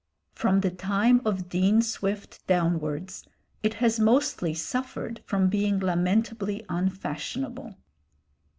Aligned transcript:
From 0.33 0.61
the 0.61 0.71
time 0.71 1.21
of 1.25 1.47
Dean 1.47 1.83
Swift 1.83 2.47
downwards, 2.47 3.27
it 3.61 3.75
has 3.75 3.99
mostly 3.99 4.51
suffered 4.55 5.21
from 5.27 5.47
being 5.47 5.77
lamentably 5.79 6.65
unfashionable. 6.69 7.77